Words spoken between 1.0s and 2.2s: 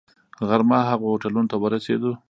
هوټلونو ته ورسېدو.